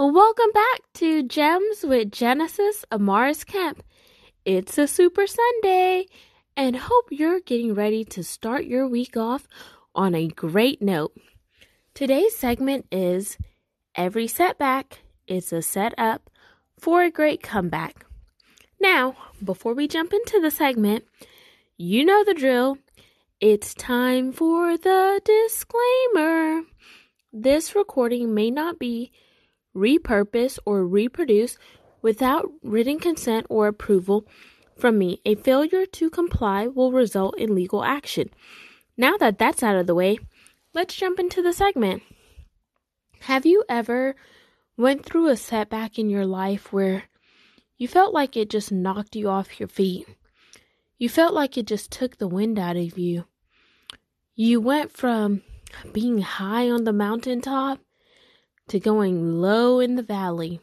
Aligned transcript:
Welcome 0.00 0.52
back 0.54 0.82
to 0.94 1.24
Gems 1.24 1.82
with 1.82 2.12
Genesis 2.12 2.84
Amaris 2.92 3.44
Kemp. 3.44 3.82
It's 4.44 4.78
a 4.78 4.86
super 4.86 5.26
Sunday 5.26 6.06
and 6.56 6.76
hope 6.76 7.06
you're 7.10 7.40
getting 7.40 7.74
ready 7.74 8.04
to 8.04 8.22
start 8.22 8.64
your 8.64 8.86
week 8.86 9.16
off 9.16 9.48
on 9.96 10.14
a 10.14 10.28
great 10.28 10.80
note. 10.80 11.18
Today's 11.94 12.36
segment 12.36 12.86
is 12.92 13.38
Every 13.96 14.28
setback 14.28 15.00
is 15.26 15.52
a 15.52 15.62
setup 15.62 16.30
for 16.78 17.02
a 17.02 17.10
great 17.10 17.42
comeback. 17.42 18.06
Now, 18.80 19.16
before 19.42 19.74
we 19.74 19.88
jump 19.88 20.12
into 20.12 20.40
the 20.40 20.52
segment, 20.52 21.06
you 21.76 22.04
know 22.04 22.22
the 22.22 22.34
drill. 22.34 22.78
It's 23.40 23.74
time 23.74 24.30
for 24.30 24.78
the 24.78 25.20
disclaimer. 25.24 26.62
This 27.32 27.74
recording 27.74 28.32
may 28.32 28.52
not 28.52 28.78
be 28.78 29.10
repurpose, 29.78 30.58
or 30.64 30.86
reproduce 30.86 31.56
without 32.02 32.50
written 32.62 32.98
consent 32.98 33.46
or 33.48 33.66
approval 33.68 34.26
from 34.76 34.98
me. 34.98 35.20
A 35.24 35.34
failure 35.34 35.86
to 35.86 36.10
comply 36.10 36.66
will 36.66 36.92
result 36.92 37.38
in 37.38 37.54
legal 37.54 37.84
action. 37.84 38.30
Now 38.96 39.16
that 39.18 39.38
that's 39.38 39.62
out 39.62 39.76
of 39.76 39.86
the 39.86 39.94
way, 39.94 40.18
let's 40.74 40.94
jump 40.94 41.18
into 41.18 41.42
the 41.42 41.52
segment. 41.52 42.02
Have 43.22 43.46
you 43.46 43.64
ever 43.68 44.16
went 44.76 45.04
through 45.04 45.28
a 45.28 45.36
setback 45.36 45.98
in 45.98 46.08
your 46.08 46.26
life 46.26 46.72
where 46.72 47.04
you 47.76 47.88
felt 47.88 48.12
like 48.12 48.36
it 48.36 48.50
just 48.50 48.72
knocked 48.72 49.16
you 49.16 49.28
off 49.28 49.60
your 49.60 49.68
feet? 49.68 50.06
You 50.98 51.08
felt 51.08 51.34
like 51.34 51.56
it 51.56 51.66
just 51.66 51.90
took 51.90 52.18
the 52.18 52.28
wind 52.28 52.58
out 52.58 52.76
of 52.76 52.98
you. 52.98 53.24
You 54.34 54.60
went 54.60 54.92
from 54.92 55.42
being 55.92 56.18
high 56.18 56.70
on 56.70 56.84
the 56.84 56.92
mountaintop 56.92 57.80
to 58.68 58.78
going 58.78 59.40
low 59.40 59.80
in 59.80 59.96
the 59.96 60.02
valley. 60.02 60.60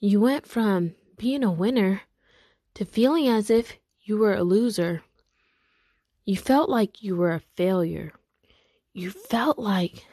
You 0.00 0.20
went 0.20 0.46
from 0.46 0.94
being 1.16 1.44
a 1.44 1.52
winner 1.52 2.02
to 2.74 2.84
feeling 2.84 3.28
as 3.28 3.50
if 3.50 3.78
you 4.02 4.18
were 4.18 4.34
a 4.34 4.42
loser. 4.42 5.02
You 6.24 6.36
felt 6.36 6.68
like 6.68 7.02
you 7.02 7.16
were 7.16 7.32
a 7.32 7.42
failure. 7.56 8.12
You 8.92 9.10
felt 9.10 9.58
like, 9.58 10.06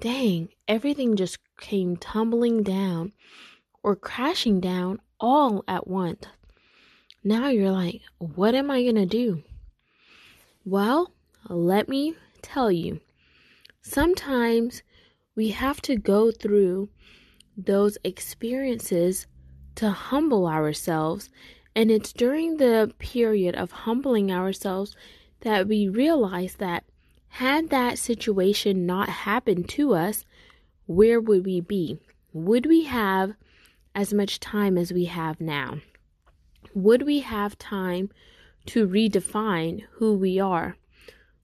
dang, 0.00 0.48
everything 0.68 1.16
just 1.16 1.38
came 1.60 1.96
tumbling 1.96 2.62
down 2.62 3.12
or 3.82 3.96
crashing 3.96 4.60
down 4.60 5.00
all 5.20 5.64
at 5.66 5.86
once. 5.86 6.26
Now 7.22 7.48
you're 7.48 7.70
like, 7.70 8.02
what 8.18 8.54
am 8.54 8.70
I 8.70 8.82
going 8.82 8.96
to 8.96 9.06
do? 9.06 9.42
Well, 10.64 11.12
let 11.48 11.88
me 11.88 12.14
tell 12.42 12.70
you. 12.70 13.00
Sometimes 13.82 14.82
we 15.36 15.48
have 15.48 15.80
to 15.82 15.96
go 15.96 16.30
through 16.30 16.88
those 17.56 17.98
experiences 18.04 19.26
to 19.74 19.90
humble 19.90 20.46
ourselves. 20.46 21.30
And 21.74 21.90
it's 21.90 22.12
during 22.12 22.56
the 22.56 22.92
period 22.98 23.54
of 23.56 23.72
humbling 23.72 24.30
ourselves 24.30 24.94
that 25.40 25.66
we 25.66 25.88
realize 25.88 26.56
that 26.56 26.84
had 27.28 27.70
that 27.70 27.98
situation 27.98 28.86
not 28.86 29.08
happened 29.08 29.68
to 29.70 29.94
us, 29.94 30.24
where 30.86 31.20
would 31.20 31.44
we 31.44 31.60
be? 31.60 31.98
Would 32.32 32.66
we 32.66 32.84
have 32.84 33.34
as 33.94 34.14
much 34.14 34.38
time 34.38 34.78
as 34.78 34.92
we 34.92 35.06
have 35.06 35.40
now? 35.40 35.78
Would 36.74 37.02
we 37.02 37.20
have 37.20 37.58
time 37.58 38.10
to 38.66 38.86
redefine 38.86 39.82
who 39.94 40.14
we 40.14 40.38
are? 40.38 40.76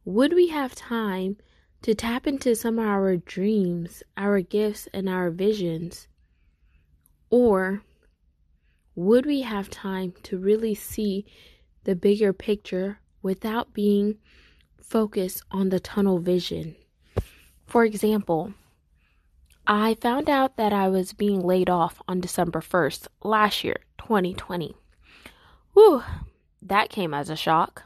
Would 0.05 0.33
we 0.33 0.48
have 0.48 0.74
time 0.74 1.36
to 1.83 1.95
tap 1.95 2.27
into 2.27 2.55
some 2.55 2.78
of 2.78 2.86
our 2.86 3.17
dreams, 3.17 4.03
our 4.17 4.41
gifts, 4.41 4.89
and 4.92 5.09
our 5.09 5.31
visions? 5.31 6.09
Or 7.31 7.83
would 8.95 9.25
we 9.25 9.42
have 9.42 9.70
time 9.70 10.12
to 10.25 10.39
really 10.39 10.75
see 10.75 11.25
the 11.84 11.95
bigger 11.95 12.33
picture 12.33 12.98
without 13.23 13.73
being 13.73 14.18
focused 14.83 15.42
on 15.51 15.70
the 15.70 15.80
tunnel 15.80 16.18
vision? 16.18 16.77
For 17.67 17.85
example, 17.85 18.52
I 19.67 19.95
found 19.95 20.29
out 20.29 20.57
that 20.57 20.73
I 20.73 20.89
was 20.89 21.12
being 21.12 21.41
laid 21.41 21.70
off 21.70 22.02
on 22.08 22.20
December 22.20 22.61
1st 22.61 23.07
last 23.23 23.62
year, 23.62 23.77
2020. 23.98 24.74
Whew, 25.74 26.02
that 26.61 26.91
came 26.91 27.14
as 27.14 27.30
a 27.30 27.36
shock. 27.36 27.85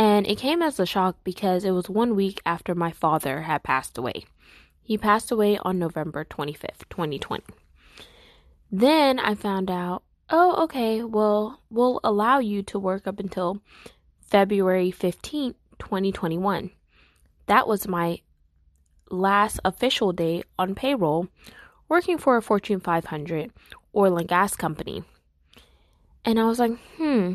And 0.00 0.26
it 0.26 0.38
came 0.38 0.62
as 0.62 0.80
a 0.80 0.86
shock 0.86 1.16
because 1.24 1.62
it 1.62 1.72
was 1.72 1.90
one 1.90 2.16
week 2.16 2.40
after 2.46 2.74
my 2.74 2.90
father 2.90 3.42
had 3.42 3.62
passed 3.62 3.98
away. 3.98 4.24
He 4.82 4.96
passed 4.96 5.30
away 5.30 5.58
on 5.58 5.78
November 5.78 6.24
25th, 6.24 6.88
2020. 6.88 7.44
Then 8.72 9.18
I 9.18 9.34
found 9.34 9.70
out, 9.70 10.02
oh, 10.30 10.64
okay, 10.64 11.04
well, 11.04 11.60
we'll 11.68 12.00
allow 12.02 12.38
you 12.38 12.62
to 12.62 12.78
work 12.78 13.06
up 13.06 13.20
until 13.20 13.60
February 14.22 14.90
15th, 14.90 15.56
2021. 15.78 16.70
That 17.44 17.68
was 17.68 17.86
my 17.86 18.22
last 19.10 19.60
official 19.66 20.14
day 20.14 20.44
on 20.58 20.74
payroll 20.74 21.28
working 21.90 22.16
for 22.16 22.38
a 22.38 22.42
Fortune 22.42 22.80
500 22.80 23.52
oil 23.94 24.16
and 24.16 24.28
gas 24.28 24.56
company. 24.56 25.04
And 26.24 26.40
I 26.40 26.44
was 26.44 26.58
like, 26.58 26.78
hmm, 26.96 27.34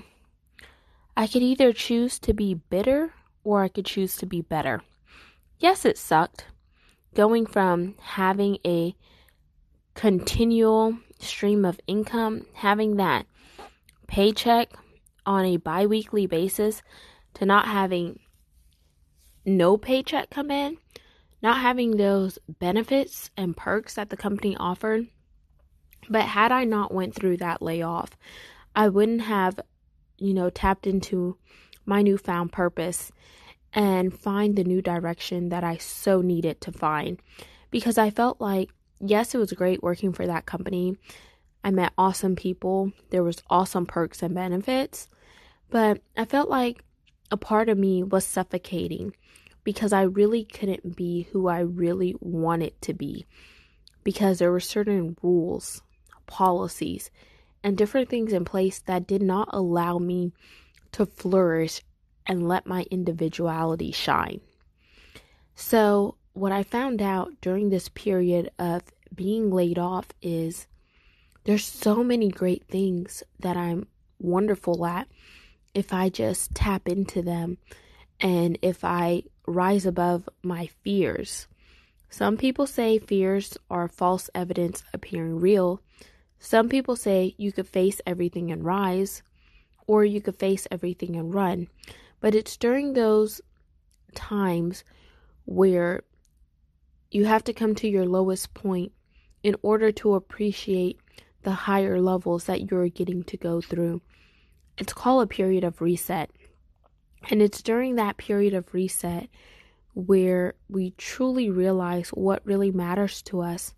I 1.17 1.27
could 1.27 1.41
either 1.41 1.71
choose 1.71 2.19
to 2.19 2.33
be 2.33 2.53
bitter 2.53 3.13
or 3.43 3.63
I 3.63 3.69
could 3.69 3.85
choose 3.85 4.17
to 4.17 4.25
be 4.25 4.41
better. 4.41 4.81
Yes, 5.59 5.85
it 5.85 5.97
sucked. 5.97 6.45
Going 7.13 7.45
from 7.45 7.95
having 7.99 8.57
a 8.65 8.95
continual 9.93 10.97
stream 11.19 11.63
of 11.63 11.79
income, 11.87 12.45
having 12.55 12.97
that 12.97 13.25
paycheck 14.07 14.71
on 15.25 15.45
a 15.45 15.57
bi 15.57 15.85
weekly 15.85 16.27
basis, 16.27 16.81
to 17.35 17.45
not 17.45 17.67
having 17.67 18.19
no 19.45 19.77
paycheck 19.77 20.29
come 20.29 20.51
in, 20.51 20.77
not 21.41 21.61
having 21.61 21.91
those 21.91 22.39
benefits 22.59 23.29
and 23.37 23.55
perks 23.55 23.93
that 23.93 24.09
the 24.09 24.17
company 24.17 24.57
offered. 24.57 25.07
But 26.09 26.23
had 26.23 26.51
I 26.51 26.65
not 26.65 26.93
went 26.93 27.15
through 27.15 27.37
that 27.37 27.61
layoff, 27.61 28.17
I 28.75 28.89
wouldn't 28.89 29.21
have 29.21 29.59
you 30.17 30.33
know, 30.33 30.49
tapped 30.49 30.87
into 30.87 31.37
my 31.85 32.01
newfound 32.01 32.51
purpose 32.51 33.11
and 33.73 34.17
find 34.17 34.55
the 34.55 34.63
new 34.63 34.81
direction 34.81 35.49
that 35.49 35.63
I 35.63 35.77
so 35.77 36.21
needed 36.21 36.61
to 36.61 36.71
find. 36.71 37.19
Because 37.71 37.97
I 37.97 38.09
felt 38.09 38.39
like, 38.39 38.69
yes, 38.99 39.35
it 39.35 39.37
was 39.37 39.51
great 39.53 39.83
working 39.83 40.13
for 40.13 40.25
that 40.25 40.45
company. 40.45 40.95
I 41.63 41.71
met 41.71 41.93
awesome 41.97 42.35
people. 42.35 42.91
There 43.09 43.23
was 43.23 43.43
awesome 43.49 43.85
perks 43.85 44.23
and 44.23 44.33
benefits. 44.33 45.09
But 45.69 46.01
I 46.15 46.25
felt 46.25 46.49
like 46.49 46.83
a 47.31 47.37
part 47.37 47.69
of 47.69 47.77
me 47.77 48.03
was 48.03 48.25
suffocating 48.25 49.13
because 49.63 49.91
I 49.91 50.03
really 50.03 50.45
couldn't 50.45 50.95
be 50.95 51.23
who 51.31 51.47
I 51.47 51.59
really 51.59 52.15
wanted 52.21 52.79
to 52.83 52.93
be 52.93 53.25
because 54.03 54.37
there 54.39 54.51
were 54.51 54.59
certain 54.59 55.17
rules, 55.21 55.81
policies, 56.27 57.09
and 57.65 57.75
different 57.75 58.07
things 58.09 58.31
in 58.31 58.45
place 58.45 58.79
that 58.81 59.07
did 59.07 59.23
not 59.23 59.49
allow 59.51 59.97
me 59.97 60.31
to 60.91 61.03
flourish 61.03 61.81
and 62.27 62.47
let 62.47 62.67
my 62.67 62.85
individuality 62.91 63.91
shine. 63.91 64.39
So, 65.55 66.15
what 66.33 66.51
I 66.51 66.61
found 66.61 67.01
out 67.01 67.31
during 67.41 67.69
this 67.69 67.89
period 67.89 68.51
of 68.59 68.83
being 69.15 69.49
laid 69.49 69.79
off 69.79 70.09
is 70.21 70.67
there's 71.45 71.65
so 71.65 72.03
many 72.03 72.29
great 72.29 72.67
things 72.67 73.23
that 73.39 73.57
I'm 73.57 73.87
wonderful 74.19 74.85
at 74.85 75.07
if 75.73 75.91
I 75.91 76.09
just 76.09 76.53
tap 76.53 76.87
into 76.87 77.23
them 77.23 77.57
and 78.21 78.59
if 78.61 78.83
I 78.83 79.23
rise 79.47 79.87
above 79.87 80.29
my 80.43 80.69
fears. 80.83 81.47
Some 82.11 82.37
people 82.37 82.67
say 82.67 82.99
fears 82.99 83.57
are 83.71 83.87
false 83.87 84.29
evidence 84.35 84.83
appearing 84.93 85.39
real. 85.39 85.81
Some 86.45 86.69
people 86.69 86.95
say 86.95 87.33
you 87.39 87.51
could 87.51 87.67
face 87.67 87.99
everything 88.05 88.51
and 88.51 88.63
rise, 88.63 89.23
or 89.87 90.05
you 90.05 90.21
could 90.21 90.35
face 90.35 90.67
everything 90.69 91.15
and 91.15 91.33
run. 91.33 91.69
But 92.19 92.35
it's 92.35 92.55
during 92.55 92.93
those 92.93 93.41
times 94.13 94.83
where 95.45 96.03
you 97.09 97.25
have 97.25 97.43
to 97.45 97.53
come 97.53 97.73
to 97.73 97.87
your 97.87 98.05
lowest 98.05 98.53
point 98.53 98.91
in 99.41 99.55
order 99.63 99.91
to 99.93 100.13
appreciate 100.13 100.99
the 101.41 101.65
higher 101.65 101.99
levels 101.99 102.43
that 102.43 102.69
you're 102.69 102.89
getting 102.89 103.23
to 103.23 103.37
go 103.37 103.59
through. 103.59 104.03
It's 104.77 104.93
called 104.93 105.23
a 105.23 105.27
period 105.27 105.63
of 105.63 105.81
reset. 105.81 106.29
And 107.31 107.41
it's 107.41 107.63
during 107.63 107.95
that 107.95 108.17
period 108.17 108.53
of 108.53 108.71
reset 108.71 109.29
where 109.95 110.53
we 110.69 110.91
truly 110.91 111.49
realize 111.49 112.09
what 112.09 112.45
really 112.45 112.69
matters 112.69 113.23
to 113.23 113.41
us, 113.41 113.73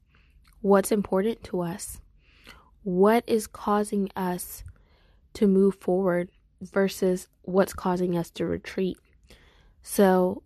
what's 0.59 0.91
important 0.91 1.45
to 1.45 1.61
us 1.61 2.01
what 2.87 3.21
is 3.27 3.47
causing 3.47 4.09
us 4.15 4.63
to 5.33 5.45
move 5.45 5.75
forward 5.75 6.29
versus 6.61 7.27
what's 7.41 7.73
causing 7.73 8.17
us 8.17 8.29
to 8.29 8.45
retreat. 8.45 8.97
So 9.83 10.41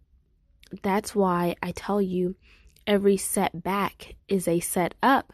that's 0.81 1.13
why 1.13 1.55
I 1.61 1.71
tell 1.71 2.01
you 2.01 2.33
every 2.87 3.15
setback 3.15 4.15
is 4.27 4.47
a 4.47 4.59
set 4.59 4.95
up 5.03 5.33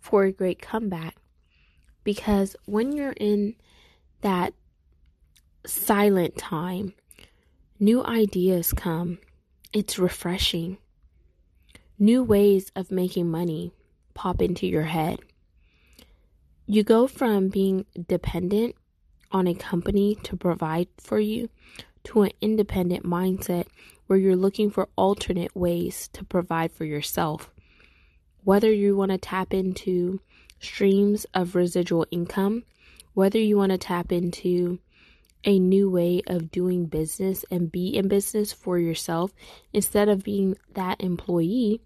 for 0.00 0.24
a 0.24 0.32
great 0.32 0.62
comeback. 0.62 1.16
Because 2.04 2.56
when 2.64 2.90
you're 2.90 3.12
in 3.12 3.56
that 4.22 4.54
silent 5.66 6.38
time, 6.38 6.94
new 7.78 8.02
ideas 8.02 8.72
come. 8.72 9.18
It's 9.74 9.98
refreshing. 9.98 10.78
New 11.98 12.24
ways 12.24 12.72
of 12.74 12.90
making 12.90 13.30
money 13.30 13.74
pop 14.14 14.40
into 14.40 14.66
your 14.66 14.84
head. 14.84 15.18
You 16.68 16.82
go 16.82 17.06
from 17.06 17.48
being 17.48 17.86
dependent 18.08 18.74
on 19.30 19.46
a 19.46 19.54
company 19.54 20.16
to 20.24 20.36
provide 20.36 20.88
for 20.98 21.20
you 21.20 21.48
to 22.04 22.22
an 22.22 22.32
independent 22.40 23.04
mindset 23.04 23.66
where 24.06 24.18
you're 24.18 24.34
looking 24.34 24.70
for 24.70 24.88
alternate 24.96 25.54
ways 25.54 26.08
to 26.12 26.24
provide 26.24 26.72
for 26.72 26.84
yourself. 26.84 27.50
Whether 28.42 28.72
you 28.72 28.96
want 28.96 29.12
to 29.12 29.18
tap 29.18 29.54
into 29.54 30.20
streams 30.58 31.24
of 31.34 31.54
residual 31.54 32.04
income, 32.10 32.64
whether 33.14 33.38
you 33.38 33.56
want 33.56 33.70
to 33.70 33.78
tap 33.78 34.10
into 34.10 34.80
a 35.44 35.60
new 35.60 35.88
way 35.88 36.22
of 36.26 36.50
doing 36.50 36.86
business 36.86 37.44
and 37.48 37.70
be 37.70 37.96
in 37.96 38.08
business 38.08 38.52
for 38.52 38.76
yourself 38.76 39.32
instead 39.72 40.08
of 40.08 40.24
being 40.24 40.56
that 40.74 41.00
employee, 41.00 41.80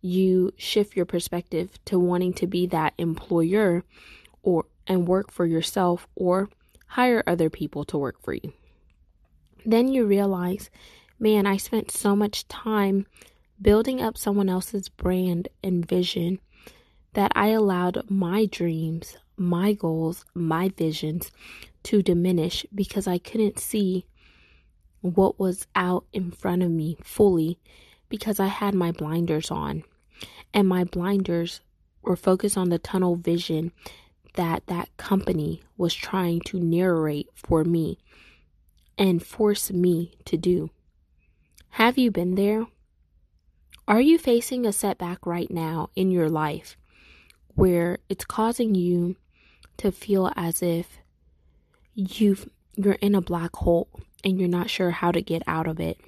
you 0.00 0.52
shift 0.56 0.96
your 0.96 1.06
perspective 1.06 1.78
to 1.84 1.98
wanting 1.98 2.32
to 2.34 2.46
be 2.46 2.66
that 2.66 2.94
employer 2.98 3.84
or 4.42 4.66
and 4.86 5.06
work 5.06 5.30
for 5.30 5.46
yourself 5.46 6.06
or 6.14 6.48
hire 6.86 7.22
other 7.26 7.48
people 7.50 7.84
to 7.84 7.98
work 7.98 8.20
for 8.22 8.34
you. 8.34 8.52
Then 9.64 9.88
you 9.88 10.04
realize, 10.04 10.70
man, 11.18 11.46
I 11.46 11.56
spent 11.58 11.90
so 11.90 12.16
much 12.16 12.48
time 12.48 13.06
building 13.60 14.00
up 14.00 14.16
someone 14.16 14.48
else's 14.48 14.88
brand 14.88 15.48
and 15.62 15.86
vision 15.86 16.40
that 17.12 17.32
I 17.34 17.48
allowed 17.48 18.10
my 18.10 18.46
dreams, 18.46 19.16
my 19.36 19.72
goals, 19.72 20.24
my 20.34 20.70
visions 20.70 21.30
to 21.84 22.02
diminish 22.02 22.64
because 22.74 23.06
I 23.06 23.18
couldn't 23.18 23.58
see 23.58 24.06
what 25.00 25.38
was 25.38 25.66
out 25.74 26.04
in 26.12 26.30
front 26.30 26.62
of 26.62 26.70
me 26.70 26.96
fully 27.02 27.58
because 28.08 28.40
I 28.40 28.46
had 28.46 28.74
my 28.74 28.92
blinders 28.92 29.50
on. 29.50 29.84
And 30.52 30.68
my 30.68 30.84
blinders 30.84 31.60
were 32.02 32.16
focused 32.16 32.56
on 32.56 32.70
the 32.70 32.78
tunnel 32.78 33.16
vision 33.16 33.72
that 34.34 34.66
that 34.66 34.96
company 34.96 35.62
was 35.76 35.94
trying 35.94 36.40
to 36.40 36.58
narrate 36.58 37.28
for 37.34 37.64
me 37.64 37.98
and 38.96 39.24
force 39.24 39.70
me 39.70 40.12
to 40.24 40.36
do. 40.36 40.70
Have 41.70 41.98
you 41.98 42.10
been 42.10 42.34
there? 42.34 42.66
Are 43.88 44.00
you 44.00 44.18
facing 44.18 44.66
a 44.66 44.72
setback 44.72 45.26
right 45.26 45.50
now 45.50 45.90
in 45.96 46.10
your 46.10 46.28
life 46.28 46.76
where 47.54 47.98
it's 48.08 48.24
causing 48.24 48.74
you 48.74 49.16
to 49.78 49.90
feel 49.90 50.32
as 50.36 50.62
if 50.62 50.98
you've 51.94 52.48
you're 52.76 52.94
in 52.94 53.14
a 53.14 53.20
black 53.20 53.56
hole 53.56 53.88
and 54.22 54.38
you're 54.38 54.48
not 54.48 54.70
sure 54.70 54.90
how 54.90 55.10
to 55.10 55.22
get 55.22 55.42
out 55.46 55.66
of 55.66 55.80
it? 55.80 55.98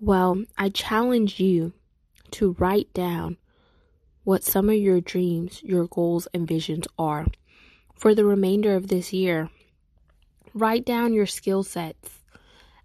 Well, 0.00 0.44
I 0.56 0.68
challenge 0.68 1.40
you 1.40 1.72
to 2.34 2.56
write 2.58 2.92
down 2.92 3.36
what 4.24 4.42
some 4.42 4.68
of 4.68 4.74
your 4.74 5.00
dreams, 5.00 5.62
your 5.62 5.86
goals, 5.86 6.26
and 6.34 6.48
visions 6.48 6.86
are 6.98 7.26
for 7.94 8.12
the 8.12 8.24
remainder 8.24 8.74
of 8.74 8.88
this 8.88 9.12
year. 9.12 9.50
Write 10.52 10.84
down 10.84 11.12
your 11.12 11.26
skill 11.26 11.62
sets. 11.62 12.24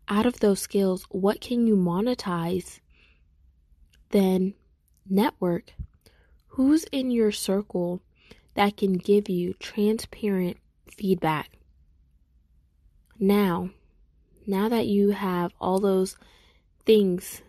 Out 0.08 0.28
of 0.28 0.40
those 0.40 0.60
skills, 0.60 1.06
what 1.10 1.42
can 1.42 1.66
you 1.66 1.76
monetize? 1.76 2.80
Then 4.12 4.54
network. 5.10 5.74
Who's 6.50 6.84
in 6.92 7.10
your 7.10 7.32
circle 7.32 8.02
that 8.54 8.78
can 8.78 8.94
give 8.94 9.30
you 9.30 9.54
transparent 9.56 10.58
feedback? 10.96 11.58
Now, 13.18 13.72
now 14.46 14.70
that 14.70 14.86
you 14.86 15.10
have 15.10 15.54
all 15.60 15.80
those 15.80 16.18
things 16.86 17.42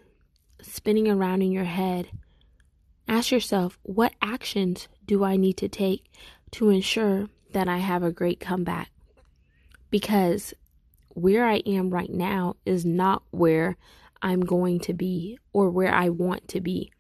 spinning 0.63 1.09
around 1.09 1.43
in 1.43 1.53
your 1.53 1.65
head, 1.65 2.11
ask 3.09 3.31
yourself 3.31 3.79
what 3.83 4.15
actions 4.23 4.89
do 5.07 5.25
I 5.25 5.37
need 5.37 5.57
to 5.59 5.69
take 5.69 6.05
to 6.53 6.71
ensure 6.71 7.29
that 7.53 7.69
I 7.69 7.79
have 7.79 8.03
a 8.03 8.13
great 8.13 8.41
comeback? 8.41 8.91
Because 9.91 10.55
where 11.15 11.45
I 11.45 11.57
am 11.67 11.91
right 11.91 12.11
now 12.11 12.57
is 12.65 12.85
not 12.85 13.23
where 13.31 13.77
I'm 14.23 14.41
going 14.41 14.81
to 14.81 14.95
be 14.95 15.39
or 15.53 15.71
where 15.71 15.93
I 15.93 16.09
want 16.09 16.49
to 16.49 16.61
be. 16.61 16.93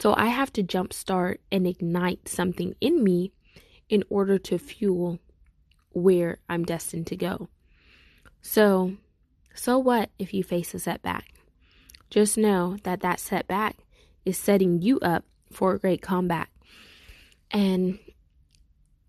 So 0.00 0.14
I 0.16 0.26
have 0.26 0.52
to 0.54 0.62
jumpstart 0.62 1.38
and 1.52 1.66
ignite 1.66 2.28
something 2.28 2.74
in 2.80 3.04
me 3.04 3.32
in 3.88 4.04
order 4.08 4.38
to 4.38 4.58
fuel 4.58 5.18
where 5.92 6.38
I'm 6.48 6.64
destined 6.64 7.06
to 7.08 7.16
go. 7.16 7.48
So, 8.40 8.96
so 9.54 9.78
what 9.78 10.10
if 10.18 10.32
you 10.32 10.42
face 10.42 10.72
a 10.74 10.78
setback? 10.78 11.34
Just 12.10 12.36
know 12.36 12.76
that 12.82 13.00
that 13.00 13.20
setback 13.20 13.76
is 14.24 14.36
setting 14.36 14.82
you 14.82 14.98
up 15.00 15.24
for 15.52 15.72
a 15.74 15.78
great 15.78 16.02
comeback. 16.02 16.50
And 17.50 17.98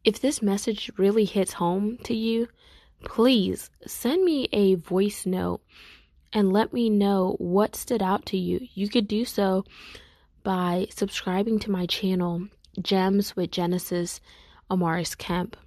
if 0.04 0.22
this 0.22 0.42
message 0.42 0.92
really 0.98 1.26
hits 1.26 1.54
home 1.54 1.98
to 2.04 2.16
you, 2.16 2.48
please 3.04 3.70
send 3.86 4.24
me 4.24 4.48
a 4.52 4.76
voice 4.76 5.26
note 5.26 5.62
and 6.34 6.54
let 6.54 6.74
me 6.74 6.90
know 6.90 7.36
what 7.40 7.76
stood 7.76 8.02
out 8.02 8.26
to 8.28 8.38
you. 8.38 8.68
You 8.74 8.88
could 8.88 9.08
do 9.08 9.26
so 9.26 9.66
by 10.44 10.88
subscribing 10.90 11.60
to 11.60 11.72
my 11.72 11.86
channel, 11.86 12.48
Gems 12.82 13.36
with 13.36 13.52
Genesis 13.52 14.22
Amaris 14.70 15.18
Kemp, 15.18 15.58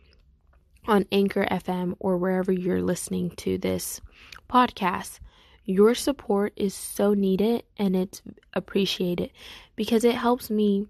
on 0.87 1.07
Anchor 1.13 1.47
FM 1.51 1.95
or 1.99 2.17
wherever 2.17 2.53
you're 2.53 2.83
listening 2.83 3.31
to 3.37 3.59
this 3.59 4.01
podcast. 4.51 5.19
Your 5.65 5.95
support 5.95 6.53
is 6.57 6.75
so 6.75 7.15
needed 7.15 7.65
and 7.79 7.97
it's 7.97 8.23
appreciated 8.53 9.31
because 9.77 10.05
it 10.05 10.15
helps 10.15 10.51
me 10.51 10.89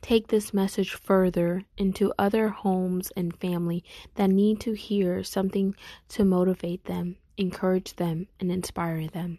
take 0.00 0.28
this 0.28 0.54
message 0.54 0.94
further 0.94 1.64
into 1.76 2.14
other 2.18 2.48
homes 2.48 3.12
and 3.16 3.36
family 3.38 3.84
that 4.14 4.30
need 4.30 4.60
to 4.60 4.72
hear 4.72 5.22
something 5.22 5.74
to 6.08 6.24
motivate 6.24 6.84
them, 6.84 7.16
encourage 7.36 7.96
them, 7.96 8.26
and 8.40 8.50
inspire 8.50 9.06
them. 9.08 9.38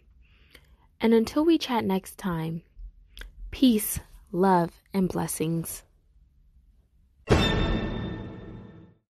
And 1.00 1.14
until 1.14 1.44
we 1.44 1.58
chat 1.58 1.84
next 1.84 2.18
time, 2.18 2.62
peace, 3.50 3.98
love, 4.30 4.82
and 4.92 5.08
blessings. 5.08 5.82